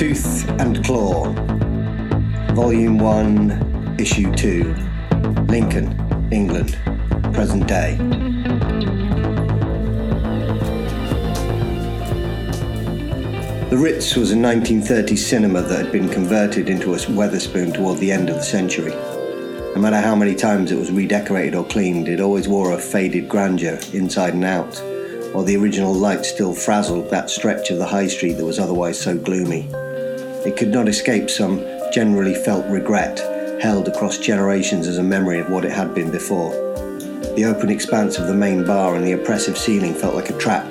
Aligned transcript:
Tooth 0.00 0.48
and 0.58 0.82
Claw, 0.82 1.30
Volume 2.54 2.98
1, 2.98 3.96
Issue 3.98 4.34
2, 4.34 4.74
Lincoln, 5.46 6.28
England, 6.32 6.78
present 7.34 7.66
day. 7.66 7.96
The 13.68 13.76
Ritz 13.76 14.16
was 14.16 14.32
a 14.32 14.36
1930s 14.36 15.18
cinema 15.18 15.60
that 15.60 15.84
had 15.84 15.92
been 15.92 16.08
converted 16.08 16.70
into 16.70 16.94
a 16.94 16.96
Wetherspoon 16.96 17.74
toward 17.74 17.98
the 17.98 18.10
end 18.10 18.30
of 18.30 18.36
the 18.36 18.42
century. 18.42 18.92
No 19.74 19.82
matter 19.82 20.00
how 20.00 20.16
many 20.16 20.34
times 20.34 20.72
it 20.72 20.78
was 20.78 20.90
redecorated 20.90 21.54
or 21.54 21.66
cleaned, 21.66 22.08
it 22.08 22.22
always 22.22 22.48
wore 22.48 22.72
a 22.72 22.78
faded 22.78 23.28
grandeur 23.28 23.78
inside 23.92 24.32
and 24.32 24.46
out, 24.46 24.74
while 25.34 25.44
the 25.44 25.58
original 25.58 25.92
light 25.92 26.24
still 26.24 26.54
frazzled 26.54 27.10
that 27.10 27.28
stretch 27.28 27.70
of 27.70 27.76
the 27.76 27.84
high 27.86 28.06
street 28.06 28.38
that 28.38 28.46
was 28.46 28.58
otherwise 28.58 28.98
so 28.98 29.14
gloomy. 29.14 29.68
It 30.44 30.56
could 30.56 30.70
not 30.70 30.88
escape 30.88 31.28
some 31.28 31.64
generally 31.92 32.34
felt 32.34 32.64
regret 32.66 33.18
held 33.60 33.88
across 33.88 34.16
generations 34.16 34.86
as 34.86 34.96
a 34.96 35.02
memory 35.02 35.38
of 35.38 35.50
what 35.50 35.66
it 35.66 35.72
had 35.72 35.94
been 35.94 36.10
before. 36.10 36.50
The 37.34 37.44
open 37.44 37.68
expanse 37.68 38.18
of 38.18 38.26
the 38.26 38.34
main 38.34 38.64
bar 38.64 38.94
and 38.94 39.06
the 39.06 39.12
oppressive 39.12 39.58
ceiling 39.58 39.92
felt 39.92 40.14
like 40.14 40.30
a 40.30 40.38
trap, 40.38 40.66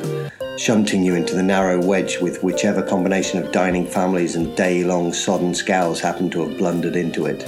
shunting 0.58 1.04
you 1.04 1.14
into 1.14 1.36
the 1.36 1.44
narrow 1.44 1.80
wedge 1.80 2.20
with 2.20 2.42
whichever 2.42 2.82
combination 2.82 3.44
of 3.44 3.52
dining 3.52 3.86
families 3.86 4.36
and 4.36 4.58
day 4.58 4.84
long 4.84 5.14
sodden 5.14 5.54
scowls 5.54 6.00
happened 6.00 6.32
to 6.32 6.48
have 6.48 6.58
blundered 6.58 6.96
into 6.96 7.28
it. 7.28 7.46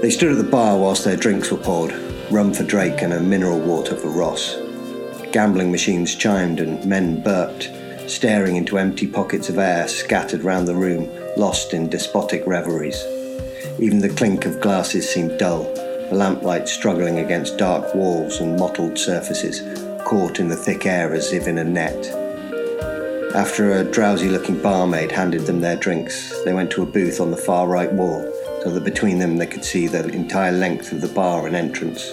They 0.00 0.10
stood 0.10 0.32
at 0.32 0.38
the 0.38 0.50
bar 0.50 0.78
whilst 0.78 1.04
their 1.04 1.16
drinks 1.16 1.50
were 1.50 1.58
poured 1.58 1.92
rum 2.30 2.54
for 2.54 2.64
Drake 2.64 3.02
and 3.02 3.12
a 3.12 3.20
mineral 3.20 3.60
water 3.60 3.94
for 3.94 4.08
Ross. 4.08 4.56
Gambling 5.32 5.70
machines 5.70 6.14
chimed 6.14 6.60
and 6.60 6.82
men 6.86 7.20
burped, 7.20 7.70
staring 8.06 8.56
into 8.56 8.78
empty 8.78 9.06
pockets 9.06 9.48
of 9.48 9.58
air 9.58 9.88
scattered 9.88 10.42
round 10.42 10.68
the 10.68 10.74
room, 10.74 11.08
lost 11.36 11.74
in 11.74 11.88
despotic 11.88 12.46
reveries. 12.46 13.02
Even 13.78 13.98
the 13.98 14.14
clink 14.16 14.46
of 14.46 14.60
glasses 14.60 15.08
seemed 15.08 15.38
dull, 15.38 15.64
the 15.64 16.14
lamplight 16.14 16.68
struggling 16.68 17.18
against 17.18 17.58
dark 17.58 17.94
walls 17.94 18.40
and 18.40 18.58
mottled 18.58 18.98
surfaces, 18.98 19.62
caught 20.04 20.38
in 20.38 20.48
the 20.48 20.56
thick 20.56 20.86
air 20.86 21.14
as 21.14 21.32
if 21.32 21.46
in 21.46 21.58
a 21.58 21.64
net. 21.64 22.06
After 23.34 23.72
a 23.72 23.84
drowsy 23.84 24.28
looking 24.28 24.62
barmaid 24.62 25.10
handed 25.10 25.46
them 25.46 25.60
their 25.60 25.76
drinks, 25.76 26.44
they 26.44 26.52
went 26.52 26.70
to 26.72 26.82
a 26.82 26.86
booth 26.86 27.20
on 27.20 27.30
the 27.30 27.36
far 27.36 27.66
right 27.66 27.92
wall 27.92 28.22
so 28.62 28.70
that 28.70 28.84
between 28.84 29.18
them 29.18 29.36
they 29.36 29.46
could 29.46 29.64
see 29.64 29.88
the 29.88 30.06
entire 30.08 30.52
length 30.52 30.92
of 30.92 31.00
the 31.00 31.08
bar 31.08 31.46
and 31.46 31.56
entrance. 31.56 32.12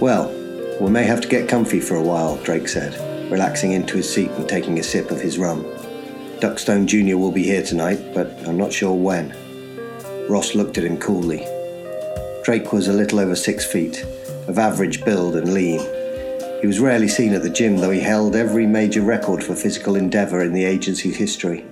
Well, 0.00 0.34
we 0.80 0.90
may 0.90 1.04
have 1.04 1.20
to 1.20 1.28
get 1.28 1.48
comfy 1.48 1.78
for 1.78 1.94
a 1.94 2.02
while, 2.02 2.36
Drake 2.42 2.66
said, 2.66 2.94
relaxing 3.30 3.72
into 3.72 3.96
his 3.96 4.12
seat 4.12 4.30
and 4.32 4.48
taking 4.48 4.78
a 4.78 4.82
sip 4.82 5.10
of 5.10 5.20
his 5.20 5.38
rum. 5.38 5.64
Duckstone 6.40 6.86
Jr. 6.86 7.16
will 7.16 7.32
be 7.32 7.42
here 7.42 7.62
tonight, 7.62 8.14
but 8.14 8.28
I'm 8.46 8.56
not 8.56 8.72
sure 8.72 8.94
when. 8.94 9.34
Ross 10.28 10.54
looked 10.54 10.78
at 10.78 10.84
him 10.84 10.98
coolly. 10.98 11.46
Drake 12.42 12.72
was 12.72 12.88
a 12.88 12.92
little 12.92 13.20
over 13.20 13.36
six 13.36 13.64
feet, 13.64 14.04
of 14.48 14.58
average 14.58 15.04
build 15.04 15.36
and 15.36 15.52
lean. 15.52 15.80
He 16.60 16.66
was 16.66 16.80
rarely 16.80 17.08
seen 17.08 17.32
at 17.34 17.42
the 17.42 17.50
gym, 17.50 17.76
though 17.76 17.90
he 17.90 18.00
held 18.00 18.34
every 18.34 18.66
major 18.66 19.02
record 19.02 19.44
for 19.44 19.54
physical 19.54 19.96
endeavour 19.96 20.42
in 20.42 20.52
the 20.52 20.64
agency's 20.64 21.16
history. 21.16 21.64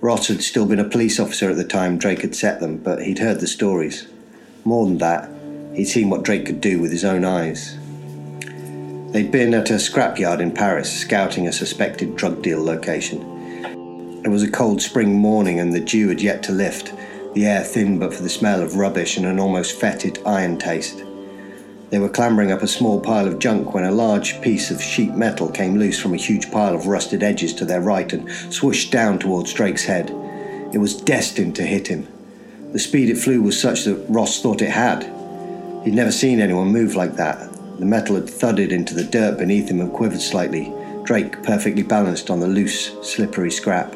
Ross 0.00 0.28
had 0.28 0.42
still 0.42 0.66
been 0.66 0.78
a 0.78 0.88
police 0.88 1.18
officer 1.18 1.50
at 1.50 1.56
the 1.56 1.64
time 1.64 1.98
Drake 1.98 2.22
had 2.22 2.34
set 2.34 2.60
them, 2.60 2.76
but 2.76 3.02
he'd 3.02 3.18
heard 3.18 3.40
the 3.40 3.46
stories. 3.46 4.06
More 4.64 4.86
than 4.86 4.98
that, 4.98 5.30
he'd 5.74 5.86
seen 5.86 6.08
what 6.08 6.22
Drake 6.22 6.46
could 6.46 6.60
do 6.60 6.80
with 6.80 6.92
his 6.92 7.04
own 7.04 7.24
eyes. 7.24 7.76
They'd 9.10 9.32
been 9.32 9.54
at 9.54 9.70
a 9.70 9.74
scrapyard 9.74 10.40
in 10.40 10.52
Paris 10.52 11.00
scouting 11.00 11.46
a 11.46 11.52
suspected 11.52 12.14
drug 12.14 12.42
deal 12.42 12.62
location. 12.62 13.22
It 14.22 14.28
was 14.28 14.42
a 14.42 14.50
cold 14.50 14.82
spring 14.82 15.14
morning 15.14 15.58
and 15.60 15.72
the 15.72 15.80
dew 15.80 16.08
had 16.08 16.20
yet 16.20 16.42
to 16.42 16.52
lift, 16.52 16.92
the 17.32 17.46
air 17.46 17.62
thin 17.62 17.98
but 17.98 18.12
for 18.12 18.22
the 18.22 18.28
smell 18.28 18.60
of 18.60 18.76
rubbish 18.76 19.16
and 19.16 19.24
an 19.24 19.40
almost 19.40 19.80
fetid 19.80 20.18
iron 20.26 20.58
taste. 20.58 21.02
They 21.88 21.98
were 21.98 22.10
clambering 22.10 22.52
up 22.52 22.60
a 22.60 22.68
small 22.68 23.00
pile 23.00 23.26
of 23.26 23.38
junk 23.38 23.72
when 23.72 23.84
a 23.84 23.90
large 23.90 24.42
piece 24.42 24.70
of 24.70 24.82
sheet 24.82 25.14
metal 25.14 25.50
came 25.50 25.78
loose 25.78 25.98
from 25.98 26.12
a 26.12 26.18
huge 26.18 26.50
pile 26.50 26.74
of 26.74 26.86
rusted 26.86 27.22
edges 27.22 27.54
to 27.54 27.64
their 27.64 27.80
right 27.80 28.12
and 28.12 28.28
swooshed 28.28 28.90
down 28.90 29.18
towards 29.18 29.54
Drake's 29.54 29.84
head. 29.84 30.10
It 30.74 30.78
was 30.78 31.00
destined 31.00 31.56
to 31.56 31.62
hit 31.62 31.88
him. 31.88 32.06
The 32.72 32.78
speed 32.78 33.08
it 33.08 33.16
flew 33.16 33.40
was 33.40 33.58
such 33.58 33.84
that 33.84 34.04
Ross 34.10 34.42
thought 34.42 34.60
it 34.60 34.68
had. 34.68 35.04
He'd 35.84 35.94
never 35.94 36.12
seen 36.12 36.40
anyone 36.40 36.68
move 36.68 36.94
like 36.94 37.14
that. 37.14 37.57
The 37.78 37.86
metal 37.86 38.16
had 38.16 38.28
thudded 38.28 38.72
into 38.72 38.94
the 38.94 39.04
dirt 39.04 39.38
beneath 39.38 39.68
him 39.68 39.80
and 39.80 39.92
quivered 39.92 40.20
slightly, 40.20 40.72
Drake 41.04 41.42
perfectly 41.44 41.82
balanced 41.82 42.28
on 42.28 42.40
the 42.40 42.48
loose, 42.48 42.92
slippery 43.02 43.50
scrap. 43.50 43.94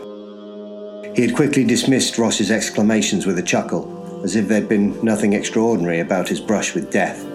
He 1.17 1.23
had 1.23 1.35
quickly 1.35 1.65
dismissed 1.65 2.17
Ross's 2.17 2.51
exclamations 2.51 3.27
with 3.27 3.39
a 3.39 3.43
chuckle, 3.43 4.23
as 4.25 4.37
if 4.37 4.47
there'd 4.47 4.69
been 4.69 5.05
nothing 5.05 5.33
extraordinary 5.33 5.99
about 5.99 6.29
his 6.29 6.41
brush 6.41 6.75
with 6.75 6.93
death. 6.93 7.27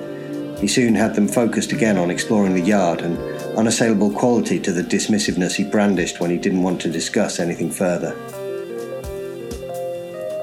He 0.60 0.68
soon 0.68 0.96
had 0.96 1.14
them 1.14 1.28
focused 1.28 1.74
again 1.74 1.98
on 1.98 2.10
exploring 2.10 2.56
the 2.56 2.62
yard, 2.62 3.02
an 3.02 3.18
unassailable 3.58 4.12
quality 4.12 4.60
to 4.62 4.72
the 4.72 4.84
dismissiveness 4.84 5.56
he 5.56 5.64
brandished 5.64 6.20
when 6.20 6.32
he 6.32 6.38
didn't 6.38 6.64
want 6.64 6.80
to 6.82 6.90
discuss 6.90 7.40
anything 7.40 7.70
further. 7.70 8.12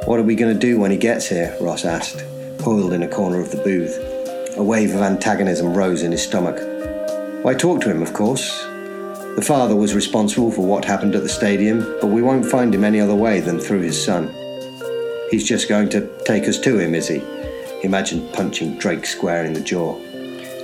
What 0.07 0.21
are 0.21 0.25
we 0.25 0.37
going 0.37 0.53
to 0.53 0.61
do 0.61 0.79
when 0.79 0.91
he 0.91 0.99
gets 0.99 1.29
here? 1.29 1.57
Ross 1.63 1.87
asked, 1.87 2.23
coiled 2.59 2.93
in 2.93 3.03
a 3.03 3.09
corner 3.09 3.41
of 3.41 3.51
the 3.51 3.63
booth. 3.63 3.99
A 4.57 4.63
wave 4.63 4.95
of 4.95 5.01
antagonism 5.01 5.75
rose 5.75 6.05
in 6.05 6.13
his 6.13 6.23
stomach. 6.23 6.57
Why, 7.43 7.55
talk 7.55 7.81
to 7.81 7.91
him, 7.91 8.03
of 8.03 8.13
course. 8.13 8.63
The 9.35 9.45
father 9.45 9.75
was 9.75 9.97
responsible 9.97 10.53
for 10.53 10.65
what 10.65 10.85
happened 10.85 11.17
at 11.17 11.25
the 11.25 11.29
stadium, 11.29 11.81
but 12.01 12.07
we 12.07 12.23
won't 12.23 12.47
find 12.47 12.73
him 12.73 12.85
any 12.85 13.01
other 13.01 13.17
way 13.17 13.41
than 13.41 13.59
through 13.59 13.81
his 13.81 14.03
son. 14.03 14.33
He's 15.29 15.45
just 15.45 15.69
going 15.69 15.89
to 15.89 16.09
take 16.25 16.47
us 16.47 16.57
to 16.61 16.79
him, 16.79 16.95
is 16.95 17.09
he? 17.09 17.19
He 17.19 17.89
imagined 17.89 18.33
punching 18.33 18.79
Drake 18.79 19.07
square 19.07 19.45
in 19.45 19.55
the 19.55 19.61
jaw. 19.61 19.99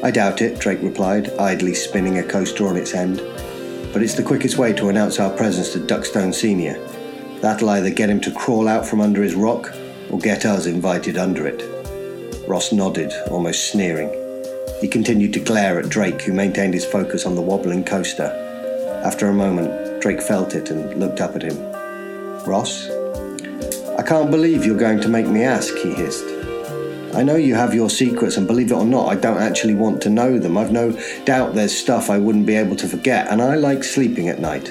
I 0.04 0.12
doubt 0.12 0.40
it, 0.40 0.60
Drake 0.60 0.82
replied, 0.82 1.30
idly 1.40 1.74
spinning 1.74 2.18
a 2.18 2.22
coaster 2.22 2.68
on 2.68 2.76
its 2.76 2.94
end. 2.94 3.16
But 3.92 4.02
it's 4.02 4.14
the 4.14 4.22
quickest 4.22 4.56
way 4.56 4.72
to 4.74 4.88
announce 4.88 5.18
our 5.18 5.36
presence 5.36 5.72
to 5.72 5.80
Duckstone 5.80 6.32
Sr. 6.32 6.78
That'll 7.40 7.70
either 7.70 7.90
get 7.90 8.08
him 8.08 8.20
to 8.20 8.30
crawl 8.30 8.68
out 8.68 8.86
from 8.86 9.00
under 9.00 9.20
his 9.20 9.34
rock 9.34 9.74
or 10.10 10.20
get 10.20 10.46
us 10.46 10.66
invited 10.66 11.18
under 11.18 11.44
it. 11.48 11.79
Ross 12.50 12.72
nodded, 12.72 13.12
almost 13.30 13.70
sneering. 13.70 14.10
He 14.80 14.88
continued 14.88 15.32
to 15.34 15.38
glare 15.38 15.78
at 15.78 15.88
Drake, 15.88 16.22
who 16.22 16.32
maintained 16.32 16.74
his 16.74 16.84
focus 16.84 17.24
on 17.24 17.36
the 17.36 17.40
wobbling 17.40 17.84
coaster. 17.84 18.24
After 19.04 19.28
a 19.28 19.32
moment, 19.32 20.02
Drake 20.02 20.20
felt 20.20 20.56
it 20.56 20.68
and 20.68 20.98
looked 20.98 21.20
up 21.20 21.36
at 21.36 21.42
him. 21.42 21.56
Ross? 22.44 22.90
I 23.96 24.02
can't 24.02 24.32
believe 24.32 24.66
you're 24.66 24.76
going 24.76 25.00
to 25.00 25.08
make 25.08 25.28
me 25.28 25.44
ask, 25.44 25.72
he 25.76 25.94
hissed. 25.94 26.24
I 27.14 27.22
know 27.22 27.36
you 27.36 27.54
have 27.54 27.72
your 27.72 27.88
secrets, 27.88 28.36
and 28.36 28.48
believe 28.48 28.72
it 28.72 28.74
or 28.74 28.84
not, 28.84 29.06
I 29.06 29.14
don't 29.14 29.40
actually 29.40 29.76
want 29.76 30.02
to 30.02 30.10
know 30.10 30.36
them. 30.36 30.58
I've 30.58 30.72
no 30.72 30.90
doubt 31.24 31.54
there's 31.54 31.76
stuff 31.76 32.10
I 32.10 32.18
wouldn't 32.18 32.46
be 32.46 32.56
able 32.56 32.74
to 32.74 32.88
forget, 32.88 33.28
and 33.28 33.40
I 33.40 33.54
like 33.54 33.84
sleeping 33.84 34.28
at 34.28 34.40
night. 34.40 34.68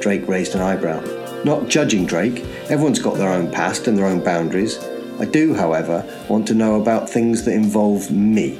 Drake 0.00 0.26
raised 0.26 0.56
an 0.56 0.60
eyebrow. 0.60 1.00
Not 1.44 1.68
judging 1.68 2.04
Drake, 2.04 2.44
everyone's 2.68 2.98
got 2.98 3.16
their 3.16 3.30
own 3.30 3.48
past 3.48 3.86
and 3.86 3.96
their 3.96 4.06
own 4.06 4.24
boundaries. 4.24 4.76
I 5.20 5.24
do, 5.24 5.54
however, 5.54 6.04
want 6.28 6.46
to 6.48 6.54
know 6.54 6.80
about 6.80 7.08
things 7.08 7.44
that 7.44 7.52
involve 7.52 8.10
me. 8.10 8.58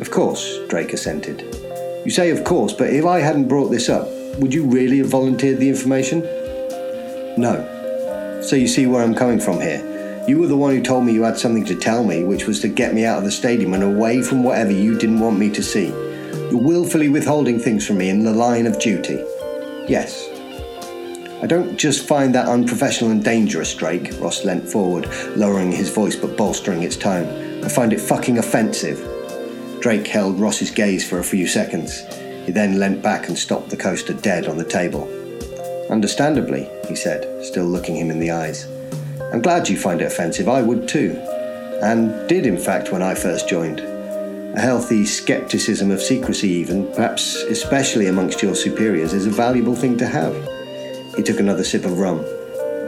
Of 0.00 0.10
course, 0.10 0.58
Drake 0.68 0.92
assented. 0.92 1.42
You 2.04 2.10
say 2.10 2.30
of 2.30 2.44
course, 2.44 2.72
but 2.72 2.90
if 2.90 3.04
I 3.04 3.20
hadn't 3.20 3.48
brought 3.48 3.68
this 3.68 3.88
up, 3.88 4.08
would 4.38 4.52
you 4.52 4.64
really 4.64 4.98
have 4.98 5.08
volunteered 5.08 5.58
the 5.58 5.68
information? 5.68 6.20
No. 7.36 8.40
So 8.42 8.56
you 8.56 8.66
see 8.66 8.86
where 8.86 9.02
I'm 9.02 9.14
coming 9.14 9.38
from 9.38 9.60
here. 9.60 10.24
You 10.26 10.38
were 10.38 10.46
the 10.46 10.56
one 10.56 10.74
who 10.74 10.82
told 10.82 11.04
me 11.04 11.12
you 11.12 11.22
had 11.22 11.38
something 11.38 11.64
to 11.66 11.74
tell 11.74 12.04
me, 12.04 12.24
which 12.24 12.46
was 12.46 12.60
to 12.60 12.68
get 12.68 12.94
me 12.94 13.04
out 13.04 13.18
of 13.18 13.24
the 13.24 13.30
stadium 13.30 13.74
and 13.74 13.82
away 13.82 14.22
from 14.22 14.42
whatever 14.42 14.70
you 14.70 14.98
didn't 14.98 15.20
want 15.20 15.38
me 15.38 15.50
to 15.50 15.62
see. 15.62 15.88
You're 16.50 16.62
willfully 16.62 17.08
withholding 17.08 17.58
things 17.58 17.86
from 17.86 17.98
me 17.98 18.08
in 18.08 18.24
the 18.24 18.32
line 18.32 18.66
of 18.66 18.78
duty. 18.78 19.24
Yes. 19.88 20.31
I 21.42 21.46
don't 21.46 21.76
just 21.76 22.06
find 22.06 22.32
that 22.36 22.46
unprofessional 22.46 23.10
and 23.10 23.24
dangerous, 23.24 23.74
Drake. 23.74 24.12
Ross 24.20 24.44
leant 24.44 24.68
forward, 24.68 25.08
lowering 25.36 25.72
his 25.72 25.90
voice 25.90 26.14
but 26.14 26.36
bolstering 26.36 26.84
its 26.84 26.96
tone. 26.96 27.64
I 27.64 27.68
find 27.68 27.92
it 27.92 28.00
fucking 28.00 28.38
offensive. 28.38 29.00
Drake 29.80 30.06
held 30.06 30.38
Ross's 30.38 30.70
gaze 30.70 31.08
for 31.08 31.18
a 31.18 31.24
few 31.24 31.48
seconds. 31.48 32.02
He 32.46 32.52
then 32.52 32.78
leant 32.78 33.02
back 33.02 33.26
and 33.26 33.36
stopped 33.36 33.70
the 33.70 33.76
coaster 33.76 34.14
dead 34.14 34.46
on 34.46 34.56
the 34.56 34.64
table. 34.64 35.08
Understandably, 35.90 36.70
he 36.86 36.94
said, 36.94 37.44
still 37.44 37.66
looking 37.66 37.96
him 37.96 38.12
in 38.12 38.20
the 38.20 38.30
eyes. 38.30 38.68
I'm 39.32 39.42
glad 39.42 39.68
you 39.68 39.76
find 39.76 40.00
it 40.00 40.04
offensive. 40.04 40.48
I 40.48 40.62
would 40.62 40.86
too. 40.86 41.16
And 41.82 42.28
did, 42.28 42.46
in 42.46 42.56
fact, 42.56 42.92
when 42.92 43.02
I 43.02 43.16
first 43.16 43.48
joined. 43.48 43.80
A 43.80 44.60
healthy 44.60 45.04
skepticism 45.04 45.90
of 45.90 46.00
secrecy, 46.00 46.50
even, 46.50 46.86
perhaps 46.92 47.34
especially 47.34 48.06
amongst 48.06 48.42
your 48.42 48.54
superiors, 48.54 49.12
is 49.12 49.26
a 49.26 49.30
valuable 49.30 49.74
thing 49.74 49.96
to 49.98 50.06
have. 50.06 50.51
He 51.16 51.22
took 51.22 51.40
another 51.40 51.64
sip 51.64 51.84
of 51.84 51.98
rum. 51.98 52.24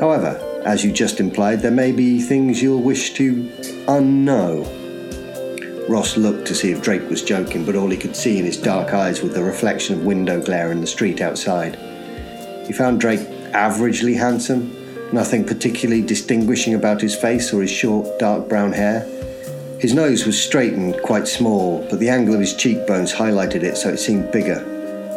However, 0.00 0.40
as 0.64 0.82
you 0.82 0.92
just 0.92 1.20
implied, 1.20 1.60
there 1.60 1.70
may 1.70 1.92
be 1.92 2.20
things 2.20 2.62
you'll 2.62 2.82
wish 2.82 3.12
to 3.14 3.44
unknow. 3.86 4.66
Ross 5.88 6.16
looked 6.16 6.46
to 6.46 6.54
see 6.54 6.72
if 6.72 6.80
Drake 6.80 7.08
was 7.10 7.22
joking, 7.22 7.66
but 7.66 7.76
all 7.76 7.90
he 7.90 7.98
could 7.98 8.16
see 8.16 8.38
in 8.38 8.46
his 8.46 8.56
dark 8.56 8.94
eyes 8.94 9.20
was 9.20 9.34
the 9.34 9.42
reflection 9.42 9.98
of 9.98 10.06
window 10.06 10.40
glare 10.40 10.72
in 10.72 10.80
the 10.80 10.86
street 10.86 11.20
outside. 11.20 11.76
He 12.66 12.72
found 12.72 13.00
Drake 13.00 13.20
averagely 13.52 14.16
handsome, 14.16 14.74
nothing 15.12 15.44
particularly 15.44 16.00
distinguishing 16.00 16.74
about 16.74 17.02
his 17.02 17.14
face 17.14 17.52
or 17.52 17.60
his 17.60 17.70
short, 17.70 18.18
dark 18.18 18.48
brown 18.48 18.72
hair. 18.72 19.00
His 19.78 19.92
nose 19.92 20.24
was 20.24 20.42
straight 20.42 20.72
and 20.72 20.98
quite 21.02 21.28
small, 21.28 21.86
but 21.90 22.00
the 22.00 22.08
angle 22.08 22.32
of 22.32 22.40
his 22.40 22.56
cheekbones 22.56 23.12
highlighted 23.12 23.62
it 23.62 23.76
so 23.76 23.90
it 23.90 23.98
seemed 23.98 24.32
bigger. 24.32 24.73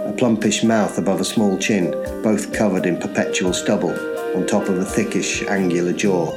A 0.08 0.14
plumpish 0.14 0.64
mouth 0.64 0.98
above 0.98 1.20
a 1.20 1.26
small 1.26 1.58
chin, 1.58 1.92
both 2.24 2.54
covered 2.54 2.86
in 2.86 2.98
perpetual 2.98 3.52
stubble, 3.52 3.92
on 4.38 4.48
top 4.48 4.70
of 4.70 4.78
a 4.78 4.86
thickish, 4.86 5.46
angular 5.50 5.92
jaw. 5.92 6.32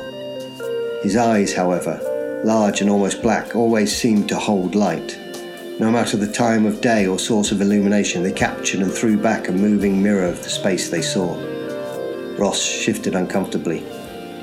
His 1.05 1.17
eyes, 1.17 1.55
however, 1.55 2.01
large 2.45 2.81
and 2.81 2.91
almost 2.91 3.23
black, 3.23 3.55
always 3.55 3.97
seemed 3.97 4.29
to 4.29 4.37
hold 4.37 4.75
light. 4.75 5.17
No 5.79 5.89
matter 5.89 6.17
the 6.17 6.31
time 6.31 6.67
of 6.67 6.81
day 6.81 7.07
or 7.07 7.17
source 7.17 7.53
of 7.53 7.61
illumination, 7.61 8.25
they 8.25 8.33
captured 8.33 8.81
and 8.81 8.93
threw 8.93 9.17
back 9.17 9.47
a 9.47 9.53
moving 9.53 10.03
mirror 10.03 10.27
of 10.27 10.43
the 10.43 10.51
space 10.51 10.91
they 10.91 11.01
saw. 11.01 11.37
Ross 12.39 12.61
shifted 12.61 13.15
uncomfortably. 13.15 13.85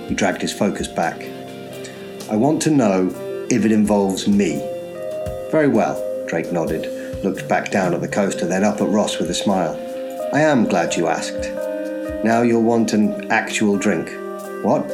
He 0.07 0.15
dragged 0.15 0.41
his 0.41 0.53
focus 0.53 0.87
back. 0.87 1.21
I 2.31 2.37
want 2.37 2.61
to 2.61 2.71
know 2.71 3.09
if 3.49 3.65
it 3.65 3.73
involves 3.73 4.25
me. 4.25 4.61
Very 5.51 5.67
well, 5.67 6.01
Drake 6.29 6.53
nodded, 6.53 6.96
looked 7.23 7.47
back 7.47 7.71
down 7.71 7.93
at 7.93 8.01
the 8.01 8.07
coaster, 8.07 8.45
then 8.45 8.63
up 8.63 8.81
at 8.81 8.89
Ross 8.89 9.19
with 9.19 9.29
a 9.29 9.33
smile. 9.33 9.75
I 10.33 10.41
am 10.41 10.65
glad 10.65 10.95
you 10.95 11.07
asked. 11.07 11.51
Now 12.23 12.41
you'll 12.41 12.63
want 12.63 12.93
an 12.93 13.31
actual 13.31 13.77
drink. 13.77 14.09
What? 14.63 14.87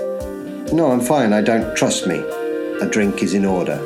No, 0.73 0.91
I'm 0.91 1.01
fine, 1.01 1.33
I 1.33 1.41
don't 1.41 1.75
trust 1.75 2.07
me. 2.07 2.17
A 2.81 2.89
drink 2.89 3.23
is 3.23 3.33
in 3.33 3.45
order. 3.45 3.77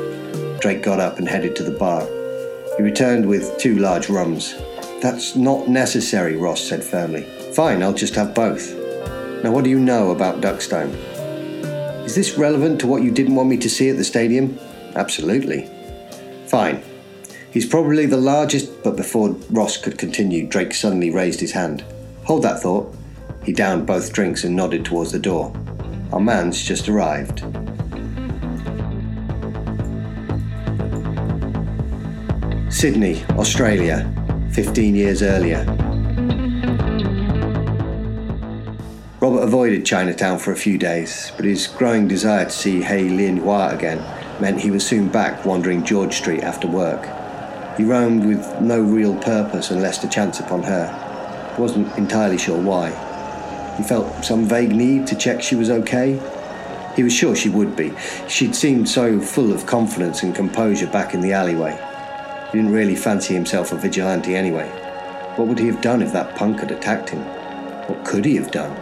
Drake 0.60 0.82
got 0.82 1.00
up 1.00 1.18
and 1.18 1.28
headed 1.28 1.54
to 1.56 1.62
the 1.62 1.70
bar. 1.78 2.06
He 2.76 2.82
returned 2.82 3.26
with 3.26 3.58
two 3.58 3.78
large 3.78 4.08
rums. 4.08 4.54
That's 5.00 5.36
not 5.36 5.68
necessary, 5.68 6.36
Ross 6.36 6.60
said 6.60 6.82
firmly. 6.82 7.22
Fine, 7.54 7.82
I'll 7.82 7.92
just 7.92 8.14
have 8.14 8.34
both. 8.34 8.74
Now, 9.42 9.52
what 9.52 9.64
do 9.64 9.70
you 9.70 9.78
know 9.78 10.10
about 10.10 10.40
Duckstone? 10.40 10.94
Is 12.04 12.14
this 12.14 12.36
relevant 12.36 12.80
to 12.80 12.86
what 12.86 13.02
you 13.02 13.10
didn't 13.10 13.34
want 13.34 13.48
me 13.48 13.56
to 13.58 13.68
see 13.70 13.88
at 13.90 13.96
the 13.96 14.04
stadium? 14.04 14.58
Absolutely. 14.96 15.70
Fine. 16.46 16.82
He's 17.58 17.66
probably 17.66 18.06
the 18.06 18.16
largest, 18.16 18.84
but 18.84 18.96
before 18.96 19.30
Ross 19.50 19.78
could 19.78 19.98
continue, 19.98 20.46
Drake 20.46 20.72
suddenly 20.72 21.10
raised 21.10 21.40
his 21.40 21.50
hand. 21.50 21.84
Hold 22.22 22.44
that 22.44 22.62
thought. 22.62 22.94
He 23.42 23.52
downed 23.52 23.84
both 23.84 24.12
drinks 24.12 24.44
and 24.44 24.54
nodded 24.54 24.84
towards 24.84 25.10
the 25.10 25.18
door. 25.18 25.52
Our 26.12 26.20
man's 26.20 26.62
just 26.62 26.88
arrived. 26.88 27.40
Sydney, 32.72 33.24
Australia, 33.30 34.08
15 34.52 34.94
years 34.94 35.20
earlier. 35.24 35.64
Robert 39.18 39.42
avoided 39.42 39.84
Chinatown 39.84 40.38
for 40.38 40.52
a 40.52 40.56
few 40.56 40.78
days, 40.78 41.32
but 41.34 41.44
his 41.44 41.66
growing 41.66 42.06
desire 42.06 42.44
to 42.44 42.50
see 42.52 42.82
Hei 42.82 43.08
Lin 43.08 43.38
Hua 43.38 43.70
again 43.70 43.98
meant 44.40 44.60
he 44.60 44.70
was 44.70 44.86
soon 44.86 45.08
back 45.08 45.44
wandering 45.44 45.84
George 45.84 46.14
Street 46.14 46.44
after 46.44 46.68
work. 46.68 47.17
He 47.78 47.84
roamed 47.84 48.26
with 48.26 48.60
no 48.60 48.80
real 48.80 49.14
purpose 49.14 49.70
unless 49.70 49.98
to 49.98 50.08
chance 50.08 50.40
upon 50.40 50.64
her. 50.64 51.54
He 51.54 51.62
wasn't 51.62 51.96
entirely 51.96 52.36
sure 52.36 52.60
why. 52.60 52.90
He 53.76 53.84
felt 53.84 54.24
some 54.24 54.46
vague 54.46 54.74
need 54.74 55.06
to 55.06 55.14
check 55.14 55.40
she 55.40 55.54
was 55.54 55.70
okay. 55.70 56.20
He 56.96 57.04
was 57.04 57.12
sure 57.12 57.36
she 57.36 57.48
would 57.48 57.76
be. 57.76 57.92
She'd 58.26 58.56
seemed 58.56 58.88
so 58.88 59.20
full 59.20 59.52
of 59.52 59.64
confidence 59.66 60.24
and 60.24 60.34
composure 60.34 60.88
back 60.88 61.14
in 61.14 61.20
the 61.20 61.32
alleyway. 61.32 61.78
He 62.50 62.58
didn't 62.58 62.72
really 62.72 62.96
fancy 62.96 63.32
himself 63.32 63.70
a 63.70 63.76
vigilante 63.76 64.34
anyway. 64.34 64.68
What 65.36 65.46
would 65.46 65.60
he 65.60 65.68
have 65.68 65.80
done 65.80 66.02
if 66.02 66.12
that 66.12 66.34
punk 66.34 66.58
had 66.58 66.72
attacked 66.72 67.10
him? 67.10 67.20
What 67.86 68.04
could 68.04 68.24
he 68.24 68.34
have 68.34 68.50
done? 68.50 68.74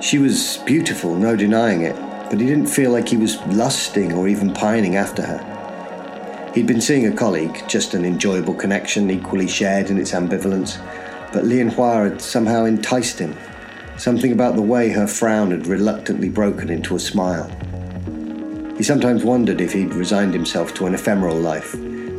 She 0.00 0.18
was 0.18 0.58
beautiful, 0.58 1.16
no 1.16 1.34
denying 1.34 1.82
it, 1.82 1.96
but 2.30 2.38
he 2.38 2.46
didn't 2.46 2.68
feel 2.68 2.92
like 2.92 3.08
he 3.08 3.16
was 3.16 3.44
lusting 3.46 4.12
or 4.12 4.28
even 4.28 4.54
pining 4.54 4.94
after 4.94 5.22
her. 5.22 5.55
He'd 6.56 6.66
been 6.66 6.80
seeing 6.80 7.06
a 7.06 7.14
colleague, 7.14 7.62
just 7.68 7.92
an 7.92 8.06
enjoyable 8.06 8.54
connection, 8.54 9.10
equally 9.10 9.46
shared 9.46 9.90
in 9.90 9.98
its 9.98 10.12
ambivalence, 10.12 10.82
but 11.30 11.44
Lian 11.44 11.68
Hua 11.68 12.04
had 12.04 12.22
somehow 12.22 12.64
enticed 12.64 13.18
him. 13.18 13.36
Something 13.98 14.32
about 14.32 14.56
the 14.56 14.62
way 14.62 14.88
her 14.88 15.06
frown 15.06 15.50
had 15.50 15.66
reluctantly 15.66 16.30
broken 16.30 16.70
into 16.70 16.96
a 16.96 16.98
smile. 16.98 17.46
He 18.78 18.82
sometimes 18.82 19.22
wondered 19.22 19.60
if 19.60 19.74
he'd 19.74 19.92
resigned 19.92 20.32
himself 20.32 20.72
to 20.76 20.86
an 20.86 20.94
ephemeral 20.94 21.36
life, 21.36 21.74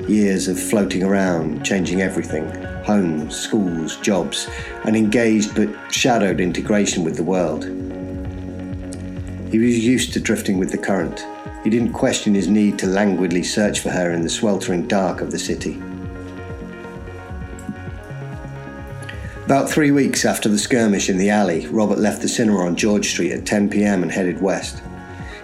years 0.08 0.48
of 0.48 0.60
floating 0.60 1.02
around, 1.02 1.66
changing 1.66 2.04
everything 2.04 2.48
homes, 2.84 3.36
schools, 3.36 3.96
jobs, 3.98 4.48
an 4.84 4.96
engaged 4.96 5.56
but 5.56 5.68
shadowed 5.92 6.40
integration 6.40 7.04
with 7.04 7.16
the 7.16 7.24
world. 7.24 7.64
He 9.52 9.58
was 9.58 9.84
used 9.84 10.14
to 10.14 10.20
drifting 10.20 10.60
with 10.60 10.70
the 10.70 10.78
current. 10.78 11.26
He 11.64 11.70
didn't 11.70 11.94
question 11.94 12.34
his 12.36 12.48
need 12.48 12.80
to 12.80 12.88
languidly 12.88 13.44
search 13.44 13.80
for 13.80 13.90
her 13.90 14.12
in 14.12 14.22
the 14.22 14.30
sweltering 14.30 14.88
dark 14.88 15.22
of 15.22 15.32
the 15.32 15.40
city. 15.40 15.82
About 19.46 19.70
three 19.70 19.92
weeks 19.92 20.26
after 20.26 20.50
the 20.50 20.60
skirmish 20.60 21.10
in 21.10 21.18
the 21.18 21.30
alley, 21.30 21.68
Robert 21.68 22.00
left 22.00 22.22
the 22.22 22.28
cinema 22.28 22.60
on 22.60 22.76
George 22.76 23.08
Street 23.10 23.32
at 23.32 23.46
10 23.46 23.70
pm 23.70 24.04
and 24.04 24.12
headed 24.12 24.42
west. 24.42 24.84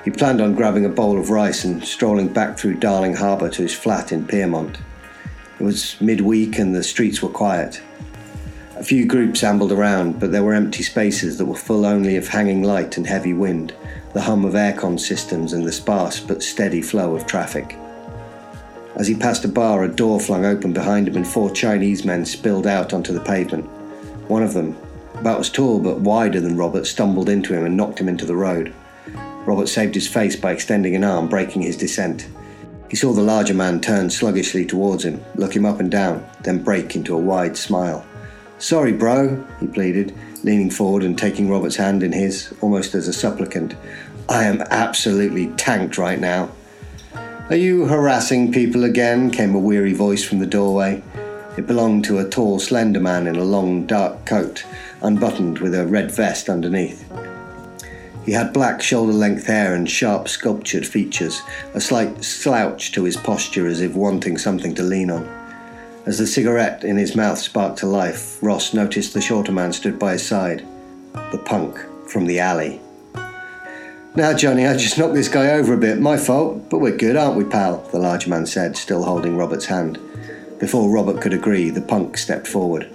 He 0.03 0.11
planned 0.11 0.41
on 0.41 0.55
grabbing 0.55 0.85
a 0.85 0.89
bowl 0.89 1.17
of 1.17 1.29
rice 1.29 1.63
and 1.63 1.83
strolling 1.83 2.27
back 2.27 2.57
through 2.57 2.79
Darling 2.79 3.15
Harbour 3.15 3.49
to 3.49 3.61
his 3.61 3.73
flat 3.73 4.11
in 4.11 4.27
Pyrmont. 4.27 4.77
It 5.57 5.63
was 5.63 5.95
midweek 6.01 6.59
and 6.59 6.75
the 6.75 6.83
streets 6.83 7.21
were 7.21 7.29
quiet. 7.29 7.81
A 8.83 8.85
few 8.85 9.05
groups 9.05 9.45
ambled 9.45 9.71
around, 9.71 10.19
but 10.19 10.33
there 10.33 10.43
were 10.43 10.53
empty 10.53 10.83
spaces 10.83 11.37
that 11.37 11.45
were 11.45 11.55
full 11.55 11.85
only 11.85 12.17
of 12.17 12.27
hanging 12.27 12.63
light 12.63 12.97
and 12.97 13.07
heavy 13.07 13.31
wind, 13.31 13.73
the 14.11 14.23
hum 14.23 14.43
of 14.43 14.55
aircon 14.55 14.99
systems, 14.99 15.53
and 15.53 15.63
the 15.63 15.71
sparse 15.71 16.19
but 16.19 16.43
steady 16.43 16.81
flow 16.81 17.15
of 17.15 17.25
traffic. 17.25 17.77
As 18.97 19.07
he 19.07 19.15
passed 19.15 19.45
a 19.45 19.47
bar, 19.47 19.85
a 19.85 19.87
door 19.87 20.19
flung 20.19 20.43
open 20.43 20.73
behind 20.73 21.07
him 21.07 21.15
and 21.15 21.25
four 21.25 21.49
Chinese 21.49 22.03
men 22.03 22.25
spilled 22.25 22.67
out 22.67 22.91
onto 22.91 23.13
the 23.13 23.21
pavement. 23.21 23.63
One 24.27 24.43
of 24.43 24.51
them, 24.51 24.75
about 25.15 25.39
as 25.39 25.49
tall 25.49 25.79
but 25.79 26.01
wider 26.01 26.41
than 26.41 26.57
Robert, 26.57 26.85
stumbled 26.85 27.29
into 27.29 27.53
him 27.53 27.65
and 27.65 27.77
knocked 27.77 27.99
him 27.99 28.09
into 28.09 28.25
the 28.25 28.35
road. 28.35 28.73
Robert 29.45 29.69
saved 29.69 29.95
his 29.95 30.09
face 30.09 30.35
by 30.35 30.51
extending 30.51 30.93
an 30.93 31.05
arm, 31.05 31.29
breaking 31.29 31.61
his 31.61 31.77
descent. 31.77 32.27
He 32.89 32.97
saw 32.97 33.13
the 33.13 33.21
larger 33.21 33.53
man 33.53 33.79
turn 33.79 34.09
sluggishly 34.09 34.65
towards 34.65 35.05
him, 35.05 35.23
look 35.35 35.55
him 35.55 35.65
up 35.65 35.79
and 35.79 35.89
down, 35.89 36.29
then 36.41 36.61
break 36.61 36.97
into 36.97 37.15
a 37.15 37.17
wide 37.17 37.55
smile. 37.55 38.05
Sorry, 38.63 38.93
bro, 38.93 39.45
he 39.59 39.67
pleaded, 39.67 40.15
leaning 40.41 40.69
forward 40.69 41.03
and 41.03 41.17
taking 41.17 41.49
Robert's 41.49 41.75
hand 41.75 42.01
in 42.01 42.13
his, 42.13 42.53
almost 42.61 42.95
as 42.95 43.09
a 43.09 43.13
supplicant. 43.13 43.75
I 44.29 44.45
am 44.45 44.61
absolutely 44.69 45.47
tanked 45.57 45.97
right 45.97 46.17
now. 46.17 46.49
Are 47.49 47.57
you 47.57 47.87
harassing 47.87 48.53
people 48.53 48.85
again? 48.85 49.31
came 49.31 49.53
a 49.53 49.59
weary 49.59 49.91
voice 49.91 50.23
from 50.23 50.39
the 50.39 50.45
doorway. 50.45 51.03
It 51.57 51.67
belonged 51.67 52.05
to 52.05 52.19
a 52.19 52.29
tall, 52.29 52.57
slender 52.57 53.01
man 53.01 53.27
in 53.27 53.35
a 53.35 53.43
long, 53.43 53.85
dark 53.85 54.25
coat, 54.25 54.63
unbuttoned 55.01 55.59
with 55.59 55.75
a 55.75 55.85
red 55.85 56.09
vest 56.09 56.47
underneath. 56.47 57.03
He 58.25 58.31
had 58.31 58.53
black 58.53 58.81
shoulder 58.81 59.11
length 59.11 59.45
hair 59.45 59.75
and 59.75 59.91
sharp 59.91 60.29
sculptured 60.29 60.87
features, 60.87 61.41
a 61.73 61.81
slight 61.81 62.23
slouch 62.23 62.93
to 62.93 63.03
his 63.03 63.17
posture 63.17 63.67
as 63.67 63.81
if 63.81 63.93
wanting 63.93 64.37
something 64.37 64.73
to 64.75 64.83
lean 64.83 65.11
on. 65.11 65.42
As 66.05 66.17
the 66.17 66.27
cigarette 66.27 66.83
in 66.83 66.97
his 66.97 67.15
mouth 67.15 67.39
sparked 67.39 67.79
to 67.79 67.85
life, 67.85 68.37
Ross 68.43 68.73
noticed 68.73 69.13
the 69.13 69.21
shorter 69.21 69.53
man 69.53 69.71
stood 69.71 69.97
by 69.97 70.13
his 70.13 70.27
side. 70.27 70.65
The 71.13 71.41
punk 71.45 71.79
from 72.09 72.25
the 72.25 72.39
alley. 72.39 72.81
Now, 74.15 74.33
Johnny, 74.33 74.67
I 74.67 74.75
just 74.75 74.97
knocked 74.97 75.13
this 75.13 75.29
guy 75.29 75.51
over 75.51 75.73
a 75.73 75.77
bit. 75.77 75.99
My 75.99 76.17
fault, 76.17 76.69
but 76.69 76.79
we're 76.79 76.97
good, 76.97 77.15
aren't 77.15 77.37
we, 77.37 77.45
pal? 77.45 77.77
The 77.91 77.99
large 77.99 78.27
man 78.27 78.45
said, 78.45 78.75
still 78.75 79.03
holding 79.03 79.37
Robert's 79.37 79.65
hand. 79.65 79.97
Before 80.59 80.89
Robert 80.89 81.21
could 81.21 81.33
agree, 81.33 81.69
the 81.69 81.81
punk 81.81 82.17
stepped 82.17 82.47
forward. 82.47 82.93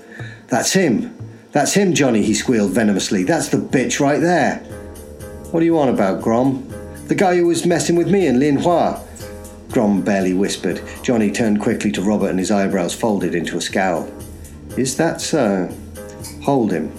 That's 0.49 0.75
him! 0.75 1.17
That's 1.53 1.73
him, 1.73 1.95
Johnny, 1.95 2.23
he 2.23 2.35
squealed 2.35 2.73
venomously. 2.73 3.25
That's 3.25 3.49
the 3.49 3.57
bitch 3.57 4.01
right 4.01 4.21
there. 4.21 4.59
What 5.51 5.63
are 5.63 5.67
you 5.67 5.79
on 5.79 5.89
about, 5.89 6.21
Grom? 6.21 6.69
The 7.07 7.15
guy 7.15 7.37
who 7.37 7.47
was 7.47 7.65
messing 7.65 7.97
with 7.97 8.11
me 8.11 8.27
and 8.27 8.39
Lin 8.39 8.59
Hua. 8.59 9.03
Grom 9.71 10.03
barely 10.03 10.35
whispered. 10.35 10.83
Johnny 11.03 11.31
turned 11.31 11.61
quickly 11.61 11.93
to 11.93 12.03
Robert 12.03 12.31
and 12.31 12.39
his 12.39 12.51
eyebrows 12.51 12.95
folded 12.95 13.35
into 13.35 13.57
a 13.57 13.61
scowl. 13.61 14.11
Is 14.77 14.97
that 14.97 15.21
so? 15.21 15.69
Hold 16.43 16.73
him. 16.73 16.93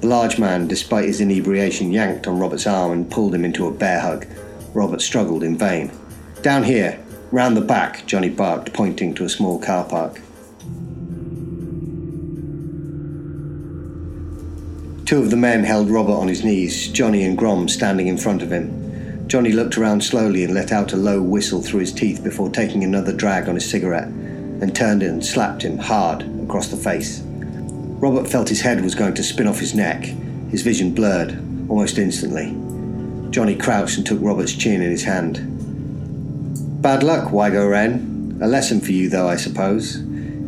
The 0.00 0.06
large 0.06 0.38
man, 0.38 0.68
despite 0.68 1.06
his 1.06 1.20
inebriation, 1.20 1.92
yanked 1.92 2.26
on 2.26 2.38
Robert's 2.38 2.66
arm 2.66 2.92
and 2.92 3.10
pulled 3.10 3.34
him 3.34 3.44
into 3.44 3.66
a 3.66 3.72
bear 3.72 4.00
hug. 4.00 4.26
Robert 4.72 5.02
struggled 5.02 5.42
in 5.42 5.58
vain. 5.58 5.90
Down 6.42 6.62
here, 6.62 7.00
round 7.32 7.56
the 7.56 7.60
back, 7.62 8.06
Johnny 8.06 8.28
barked, 8.28 8.72
pointing 8.72 9.14
to 9.14 9.24
a 9.24 9.28
small 9.28 9.58
car 9.58 9.84
park. 9.84 10.20
Two 15.04 15.18
of 15.18 15.30
the 15.30 15.36
men 15.36 15.64
held 15.64 15.90
Robert 15.90 16.12
on 16.12 16.28
his 16.28 16.44
knees, 16.44 16.88
Johnny 16.88 17.24
and 17.24 17.36
Grom 17.36 17.66
standing 17.66 18.08
in 18.08 18.18
front 18.18 18.42
of 18.42 18.52
him. 18.52 18.87
Johnny 19.28 19.52
looked 19.52 19.76
around 19.76 20.02
slowly 20.02 20.42
and 20.42 20.54
let 20.54 20.72
out 20.72 20.94
a 20.94 20.96
low 20.96 21.20
whistle 21.20 21.60
through 21.60 21.80
his 21.80 21.92
teeth 21.92 22.24
before 22.24 22.48
taking 22.48 22.82
another 22.82 23.12
drag 23.12 23.46
on 23.46 23.56
his 23.56 23.70
cigarette, 23.70 24.08
then 24.58 24.72
turned 24.72 25.02
and 25.02 25.24
slapped 25.24 25.60
him 25.60 25.76
hard 25.76 26.22
across 26.42 26.68
the 26.68 26.78
face. 26.78 27.20
Robert 28.00 28.26
felt 28.26 28.48
his 28.48 28.62
head 28.62 28.82
was 28.82 28.94
going 28.94 29.12
to 29.12 29.22
spin 29.22 29.46
off 29.46 29.58
his 29.58 29.74
neck. 29.74 30.04
His 30.50 30.62
vision 30.62 30.94
blurred. 30.94 31.38
almost 31.68 31.98
instantly. 31.98 32.56
Johnny 33.30 33.54
crouched 33.54 33.98
and 33.98 34.06
took 34.06 34.18
Robert's 34.22 34.54
chin 34.54 34.80
in 34.80 34.90
his 34.90 35.04
hand. 35.04 35.44
Bad 36.80 37.02
luck, 37.02 37.30
waiguoren. 37.30 38.40
A 38.40 38.46
lesson 38.46 38.80
for 38.80 38.92
you, 38.92 39.10
though, 39.10 39.28
I 39.28 39.36
suppose. 39.36 39.96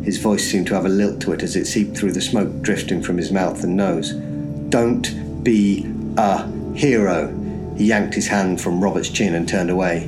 His 0.03 0.17
voice 0.17 0.49
seemed 0.49 0.65
to 0.67 0.73
have 0.73 0.85
a 0.85 0.89
lilt 0.89 1.21
to 1.21 1.33
it 1.33 1.43
as 1.43 1.55
it 1.55 1.65
seeped 1.65 1.95
through 1.95 2.13
the 2.13 2.21
smoke 2.21 2.63
drifting 2.63 3.03
from 3.03 3.17
his 3.17 3.31
mouth 3.31 3.63
and 3.63 3.77
nose. 3.77 4.13
Don't 4.69 5.43
be 5.43 5.85
a 6.17 6.47
hero. 6.73 7.37
He 7.81 7.87
yanked 7.87 8.13
his 8.13 8.27
hand 8.27 8.61
from 8.61 8.79
Robert's 8.79 9.09
chin 9.09 9.33
and 9.33 9.49
turned 9.49 9.71
away. 9.71 10.07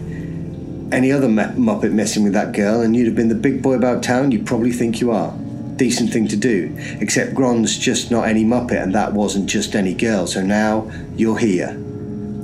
Any 0.92 1.12
other 1.12 1.28
muppet 1.28 1.92
messing 1.92 2.24
with 2.24 2.34
that 2.34 2.52
girl, 2.52 2.82
and 2.82 2.96
you'd 2.96 3.08
have 3.08 3.16
been 3.16 3.30
the 3.30 3.34
big 3.34 3.64
boy 3.64 3.74
about 3.74 4.04
town 4.04 4.30
you 4.30 4.44
probably 4.44 4.72
think 4.72 5.02
you 5.02 5.10
are. 5.10 5.36
Decent 5.76 6.14
thing 6.14 6.28
to 6.28 6.38
do. 6.38 6.72
Except 7.02 7.34
Grom's 7.34 7.76
just 7.76 8.12
not 8.12 8.28
any 8.28 8.44
muppet, 8.46 8.80
and 8.80 8.94
that 8.94 9.14
wasn't 9.14 9.50
just 9.50 9.76
any 9.76 9.96
girl, 9.96 10.28
so 10.28 10.44
now 10.44 10.92
you're 11.16 11.40
here. 11.40 11.74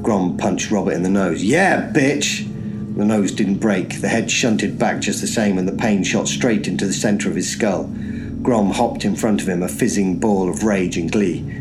Grom 0.01 0.35
punched 0.35 0.71
Robert 0.71 0.93
in 0.93 1.03
the 1.03 1.09
nose. 1.09 1.43
Yeah, 1.43 1.91
bitch! 1.91 2.47
The 2.95 3.05
nose 3.05 3.31
didn't 3.31 3.59
break. 3.59 4.01
The 4.01 4.09
head 4.09 4.31
shunted 4.31 4.79
back 4.79 4.99
just 4.99 5.21
the 5.21 5.27
same, 5.27 5.59
and 5.59 5.67
the 5.67 5.73
pain 5.73 6.03
shot 6.03 6.27
straight 6.27 6.67
into 6.67 6.87
the 6.87 6.93
centre 6.93 7.29
of 7.29 7.35
his 7.35 7.51
skull. 7.51 7.83
Grom 8.41 8.71
hopped 8.71 9.05
in 9.05 9.15
front 9.15 9.43
of 9.43 9.47
him, 9.47 9.61
a 9.61 9.69
fizzing 9.69 10.17
ball 10.17 10.49
of 10.49 10.63
rage 10.63 10.97
and 10.97 11.11
glee. 11.11 11.58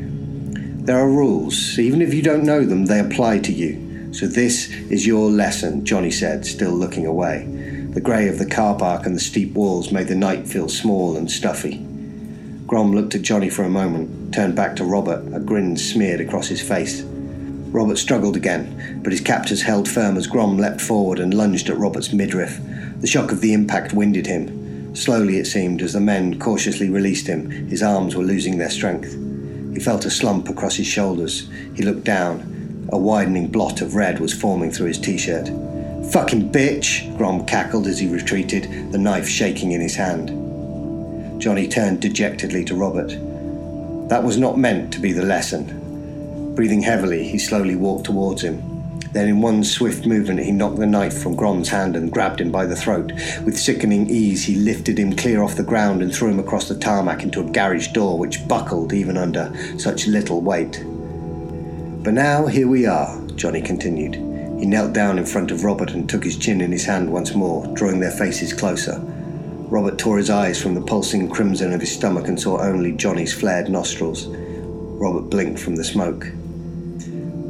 There 0.88 0.99
are 0.99 1.11
rules. 1.11 1.78
Even 1.78 2.00
if 2.00 2.14
you 2.14 2.23
don't 2.23 2.47
know 2.47 2.64
them, 2.64 2.87
they 2.87 2.99
apply 2.99 3.40
to 3.40 3.52
you. 3.52 4.11
So 4.14 4.26
this 4.26 4.71
is 4.88 5.07
your 5.07 5.28
lesson, 5.28 5.85
Johnny 5.85 6.11
said, 6.11 6.47
still 6.47 6.71
looking 6.71 7.04
away. 7.04 7.45
The 7.90 8.00
grey 8.00 8.26
of 8.26 8.38
the 8.38 8.49
car 8.49 8.75
park 8.75 9.04
and 9.04 9.14
the 9.14 9.21
steep 9.21 9.52
walls 9.52 9.92
made 9.92 10.09
the 10.09 10.14
night 10.14 10.49
feel 10.49 10.66
small 10.66 11.18
and 11.18 11.30
stuffy. 11.30 11.76
Grom 12.66 12.92
looked 12.92 13.14
at 13.14 13.21
Johnny 13.21 13.50
for 13.50 13.64
a 13.64 13.68
moment, 13.68 14.33
turned 14.33 14.57
back 14.57 14.76
to 14.76 14.85
Robert, 14.85 15.30
a 15.35 15.40
grin 15.40 15.76
smeared 15.76 16.23
across 16.23 16.49
his 16.49 16.66
face. 16.66 17.02
Robert 17.02 17.99
struggled 17.99 18.37
again, 18.37 19.02
but 19.02 19.12
his 19.12 19.21
captors 19.21 19.61
held 19.61 19.90
firm 19.90 20.16
as 20.16 20.26
Grom 20.26 20.57
leapt 20.57 20.80
forward 20.80 21.18
and 21.18 21.35
lunged 21.35 21.68
at 21.68 21.76
Robert's 21.76 22.14
midriff. 22.14 22.61
The 23.02 23.07
shock 23.07 23.30
of 23.30 23.42
the 23.42 23.52
impact 23.52 23.92
winded 23.92 24.26
him. 24.26 24.95
Slowly, 24.97 25.37
it 25.37 25.49
seemed, 25.49 25.83
as 25.83 25.92
the 25.92 26.00
men 26.00 26.40
cautiously 26.40 26.88
released 26.88 27.26
him, 27.26 27.50
his 27.68 27.83
arms 27.83 28.16
were 28.16 28.25
losing 28.25 28.57
their 28.57 28.71
strength. 28.71 29.27
He 29.78 29.85
felt 29.85 30.06
a 30.06 30.11
slump 30.11 30.49
across 30.49 30.75
his 30.75 30.88
shoulders. 30.88 31.49
He 31.76 31.85
looked 31.85 32.02
down. 32.02 32.88
A 32.92 32.99
widening 32.99 33.47
blot 33.47 33.80
of 33.80 33.94
red 33.94 34.18
was 34.18 34.35
forming 34.35 34.73
through 34.73 34.88
his 34.88 34.99
t 34.99 35.16
shirt. 35.16 35.47
Fucking 36.11 36.50
bitch! 36.50 37.16
Grom 37.16 37.47
cackled 37.47 37.87
as 37.87 38.00
he 38.00 38.08
retreated, 38.08 38.90
the 38.90 38.99
knife 38.99 39.28
shaking 39.28 39.70
in 39.70 39.80
his 39.80 39.94
hand. 39.94 40.30
Johnny 41.40 41.68
turned 41.68 42.00
dejectedly 42.00 42.64
to 42.64 42.75
Robert. 42.75 43.11
That 44.08 44.25
was 44.25 44.37
not 44.37 44.58
meant 44.58 44.92
to 44.94 45.00
be 45.00 45.12
the 45.12 45.23
lesson. 45.23 46.56
Breathing 46.56 46.82
heavily, 46.82 47.23
he 47.23 47.38
slowly 47.38 47.76
walked 47.76 48.06
towards 48.06 48.42
him. 48.42 48.61
Then, 49.19 49.27
in 49.27 49.41
one 49.41 49.65
swift 49.65 50.07
movement, 50.07 50.39
he 50.39 50.53
knocked 50.53 50.79
the 50.79 50.87
knife 50.87 51.21
from 51.21 51.35
Grom's 51.35 51.71
hand 51.71 51.97
and 51.97 52.13
grabbed 52.13 52.41
him 52.41 52.53
by 52.53 52.67
the 52.67 52.77
throat. 52.77 53.11
With 53.45 53.59
sickening 53.59 54.09
ease, 54.09 54.45
he 54.45 54.55
lifted 54.55 54.97
him 54.97 55.17
clear 55.17 55.43
off 55.43 55.57
the 55.57 55.65
ground 55.65 56.03
and 56.03 56.15
threw 56.15 56.29
him 56.29 56.39
across 56.39 56.69
the 56.69 56.79
tarmac 56.79 57.25
into 57.25 57.41
a 57.41 57.51
garage 57.51 57.89
door 57.89 58.17
which 58.17 58.47
buckled 58.47 58.93
even 58.93 59.17
under 59.17 59.53
such 59.77 60.07
little 60.07 60.41
weight. 60.41 60.85
But 62.05 62.15
now 62.15 62.47
here 62.47 62.69
we 62.69 62.87
are, 62.87 63.21
Johnny 63.35 63.61
continued. 63.61 64.15
He 64.15 64.67
knelt 64.67 64.93
down 64.93 65.19
in 65.19 65.27
front 65.27 65.51
of 65.51 65.65
Robert 65.65 65.91
and 65.91 66.09
took 66.09 66.23
his 66.23 66.39
chin 66.39 66.61
in 66.61 66.71
his 66.71 66.85
hand 66.85 67.13
once 67.13 67.35
more, 67.35 67.67
drawing 67.75 67.99
their 67.99 68.13
faces 68.13 68.53
closer. 68.53 69.01
Robert 69.01 69.99
tore 69.99 70.19
his 70.19 70.31
eyes 70.31 70.63
from 70.63 70.75
the 70.75 70.81
pulsing 70.81 71.29
crimson 71.29 71.73
of 71.73 71.81
his 71.81 71.93
stomach 71.93 72.29
and 72.29 72.41
saw 72.41 72.61
only 72.61 72.93
Johnny's 72.93 73.35
flared 73.35 73.69
nostrils. 73.69 74.29
Robert 74.29 75.29
blinked 75.29 75.59
from 75.59 75.75
the 75.75 75.83
smoke. 75.83 76.29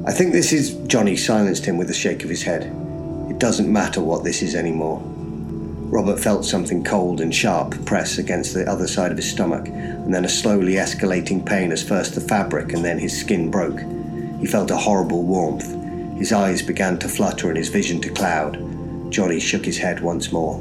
I 0.08 0.10
think 0.10 0.32
this 0.32 0.54
is. 0.54 0.72
Johnny 0.86 1.18
silenced 1.18 1.66
him 1.66 1.76
with 1.76 1.90
a 1.90 1.94
shake 1.94 2.24
of 2.24 2.30
his 2.30 2.42
head. 2.42 2.62
It 3.28 3.38
doesn't 3.38 3.70
matter 3.70 4.00
what 4.00 4.24
this 4.24 4.40
is 4.40 4.54
anymore. 4.54 5.02
Robert 5.04 6.18
felt 6.18 6.46
something 6.46 6.82
cold 6.82 7.20
and 7.20 7.34
sharp 7.34 7.84
press 7.84 8.16
against 8.16 8.54
the 8.54 8.66
other 8.66 8.88
side 8.88 9.10
of 9.10 9.18
his 9.18 9.30
stomach, 9.30 9.68
and 9.68 10.14
then 10.14 10.24
a 10.24 10.28
slowly 10.30 10.76
escalating 10.76 11.44
pain 11.44 11.72
as 11.72 11.86
first 11.86 12.14
the 12.14 12.22
fabric 12.22 12.72
and 12.72 12.82
then 12.82 12.98
his 12.98 13.20
skin 13.20 13.50
broke. 13.50 13.80
He 14.40 14.46
felt 14.46 14.70
a 14.70 14.78
horrible 14.78 15.24
warmth. 15.24 15.68
His 16.16 16.32
eyes 16.32 16.62
began 16.62 16.98
to 17.00 17.08
flutter 17.08 17.48
and 17.48 17.58
his 17.58 17.68
vision 17.68 18.00
to 18.00 18.08
cloud. 18.08 18.56
Johnny 19.12 19.38
shook 19.38 19.66
his 19.66 19.76
head 19.76 20.00
once 20.00 20.32
more. 20.32 20.58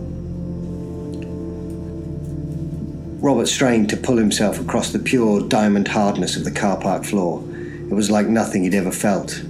Robert 3.21 3.47
strained 3.47 3.89
to 3.91 3.97
pull 3.97 4.17
himself 4.17 4.59
across 4.59 4.91
the 4.91 4.99
pure 4.99 5.39
diamond 5.47 5.87
hardness 5.87 6.35
of 6.35 6.43
the 6.43 6.51
car 6.51 6.77
park 6.77 7.05
floor. 7.05 7.41
It 7.89 7.93
was 7.93 8.11
like 8.11 8.27
nothing 8.27 8.63
he'd 8.63 8.75
ever 8.75 8.91
felt. 8.91 9.41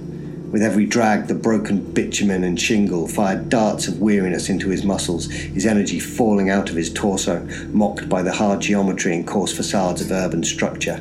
With 0.52 0.62
every 0.62 0.86
drag, 0.86 1.26
the 1.26 1.34
broken 1.34 1.92
bitumen 1.92 2.44
and 2.44 2.58
shingle 2.58 3.08
fired 3.08 3.48
darts 3.48 3.88
of 3.88 4.00
weariness 4.00 4.48
into 4.48 4.70
his 4.70 4.84
muscles, 4.84 5.26
his 5.26 5.66
energy 5.66 5.98
falling 5.98 6.48
out 6.48 6.70
of 6.70 6.76
his 6.76 6.92
torso, 6.92 7.46
mocked 7.70 8.08
by 8.08 8.22
the 8.22 8.32
hard 8.32 8.60
geometry 8.60 9.14
and 9.14 9.26
coarse 9.26 9.54
facades 9.54 10.00
of 10.00 10.12
urban 10.12 10.44
structure. 10.44 11.00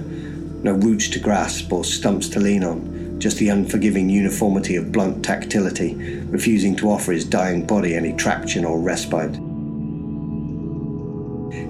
No 0.63 0.73
roots 0.73 1.07
to 1.09 1.19
grasp 1.19 1.71
or 1.71 1.85
stumps 1.85 2.27
to 2.29 2.39
lean 2.39 2.63
on, 2.63 3.19
just 3.19 3.37
the 3.37 3.49
unforgiving 3.49 4.09
uniformity 4.09 4.75
of 4.75 4.91
blunt 4.91 5.23
tactility, 5.23 5.93
refusing 6.25 6.75
to 6.77 6.89
offer 6.89 7.11
his 7.11 7.23
dying 7.23 7.65
body 7.65 7.95
any 7.95 8.13
traction 8.13 8.65
or 8.65 8.79
respite. 8.79 9.35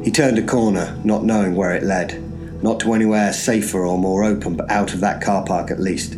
He 0.03 0.11
turned 0.11 0.39
a 0.39 0.45
corner, 0.47 0.97
not 1.03 1.25
knowing 1.25 1.55
where 1.55 1.75
it 1.75 1.83
led 1.83 2.26
not 2.61 2.79
to 2.81 2.93
anywhere 2.93 3.33
safer 3.33 3.85
or 3.85 3.97
more 3.97 4.23
open, 4.23 4.55
but 4.55 4.69
out 4.69 4.93
of 4.93 4.99
that 5.01 5.21
car 5.21 5.45
park 5.45 5.71
at 5.71 5.79
least. 5.79 6.17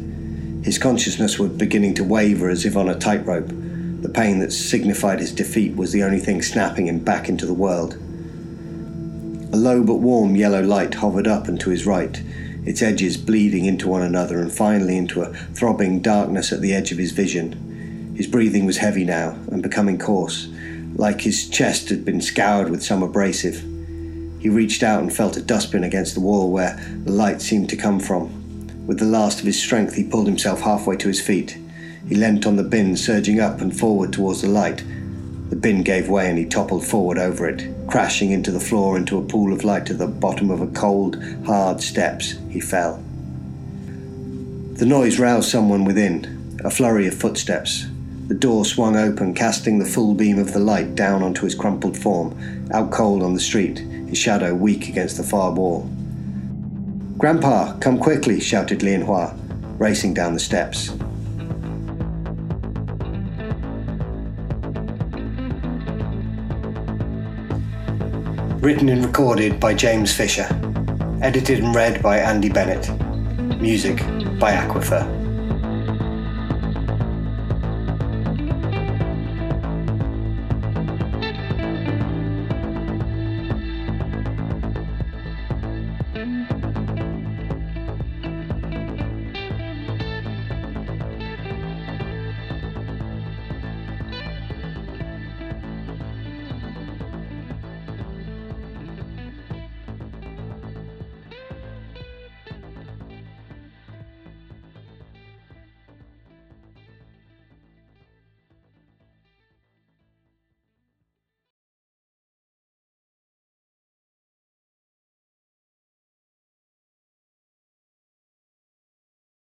His 0.63 0.77
consciousness 0.77 1.39
was 1.39 1.51
beginning 1.51 1.95
to 1.95 2.03
waver 2.03 2.49
as 2.49 2.65
if 2.65 2.75
on 2.75 2.89
a 2.89 2.99
tightrope. 2.99 3.47
The 3.47 4.11
pain 4.13 4.39
that 4.39 4.51
signified 4.51 5.19
his 5.19 5.33
defeat 5.33 5.75
was 5.75 5.91
the 5.91 6.03
only 6.03 6.19
thing 6.19 6.41
snapping 6.41 6.87
him 6.87 6.99
back 6.99 7.29
into 7.29 7.45
the 7.45 7.53
world. 7.53 7.95
A 9.51 9.57
low 9.57 9.83
but 9.83 9.95
warm 9.95 10.35
yellow 10.35 10.61
light 10.61 10.93
hovered 10.93 11.27
up 11.27 11.47
and 11.47 11.59
to 11.61 11.69
his 11.69 11.85
right, 11.85 12.21
its 12.65 12.81
edges 12.81 13.17
bleeding 13.17 13.65
into 13.65 13.87
one 13.87 14.03
another 14.03 14.39
and 14.39 14.51
finally 14.51 14.95
into 14.95 15.21
a 15.21 15.33
throbbing 15.33 16.01
darkness 16.01 16.51
at 16.51 16.61
the 16.61 16.73
edge 16.73 16.91
of 16.91 16.97
his 16.97 17.11
vision. 17.11 18.13
His 18.15 18.27
breathing 18.27 18.65
was 18.65 18.77
heavy 18.77 19.05
now 19.05 19.31
and 19.51 19.63
becoming 19.63 19.97
coarse, 19.97 20.49
like 20.95 21.21
his 21.21 21.49
chest 21.49 21.89
had 21.89 22.05
been 22.05 22.21
scoured 22.21 22.69
with 22.69 22.83
some 22.83 23.01
abrasive. 23.01 23.63
He 24.39 24.49
reached 24.49 24.83
out 24.83 25.01
and 25.01 25.13
felt 25.13 25.37
a 25.37 25.41
dustbin 25.41 25.83
against 25.83 26.13
the 26.13 26.21
wall 26.21 26.51
where 26.51 26.79
the 27.03 27.11
light 27.11 27.41
seemed 27.41 27.69
to 27.69 27.77
come 27.77 27.99
from. 27.99 28.87
With 28.87 28.99
the 28.99 29.05
last 29.05 29.39
of 29.39 29.45
his 29.45 29.61
strength, 29.61 29.95
he 29.95 30.03
pulled 30.03 30.27
himself 30.27 30.61
halfway 30.61 30.95
to 30.97 31.07
his 31.09 31.21
feet. 31.21 31.57
He 32.07 32.15
leant 32.15 32.47
on 32.47 32.55
the 32.55 32.63
bin, 32.63 32.95
surging 32.95 33.39
up 33.39 33.61
and 33.61 33.77
forward 33.77 34.13
towards 34.13 34.41
the 34.41 34.47
light. 34.47 34.83
The 35.49 35.55
bin 35.55 35.83
gave 35.83 36.09
way 36.09 36.29
and 36.29 36.37
he 36.37 36.45
toppled 36.45 36.85
forward 36.85 37.17
over 37.17 37.47
it, 37.47 37.67
crashing 37.87 38.31
into 38.31 38.51
the 38.51 38.59
floor 38.59 38.97
into 38.97 39.17
a 39.17 39.25
pool 39.25 39.51
of 39.51 39.63
light 39.63 39.89
at 39.89 39.97
the 39.97 40.07
bottom 40.07 40.49
of 40.49 40.61
a 40.61 40.67
cold, 40.67 41.21
hard 41.45 41.81
steps. 41.81 42.35
He 42.49 42.59
fell. 42.59 43.03
The 44.73 44.85
noise 44.85 45.19
roused 45.19 45.49
someone 45.49 45.83
within, 45.83 46.57
a 46.63 46.69
flurry 46.69 47.07
of 47.07 47.13
footsteps. 47.13 47.85
The 48.29 48.35
door 48.35 48.63
swung 48.63 48.95
open, 48.95 49.33
casting 49.33 49.79
the 49.79 49.85
full 49.85 50.13
beam 50.13 50.37
of 50.37 50.53
the 50.53 50.59
light 50.59 50.93
down 50.93 51.23
onto 51.23 51.45
his 51.45 51.55
crumpled 51.55 51.97
form, 51.97 52.37
out 52.71 52.91
cold 52.91 53.23
on 53.23 53.33
the 53.33 53.39
street 53.39 53.79
his 53.79 54.19
shadow 54.19 54.53
weak 54.53 54.87
against 54.87 55.17
the 55.17 55.23
far 55.23 55.51
wall. 55.51 55.89
Grandpa, 57.17 57.75
come 57.79 57.97
quickly, 57.97 58.39
shouted 58.39 58.83
Lien 58.83 59.01
Hua, 59.01 59.35
racing 59.79 60.13
down 60.13 60.35
the 60.35 60.39
steps. 60.39 60.91
Written 68.61 68.89
and 68.89 69.03
recorded 69.03 69.59
by 69.59 69.73
James 69.73 70.13
Fisher. 70.13 70.47
Edited 71.23 71.63
and 71.63 71.73
read 71.73 72.03
by 72.03 72.19
Andy 72.19 72.49
Bennett. 72.49 72.89
Music 73.59 73.97
by 74.39 74.53
Aquifer. 74.53 75.18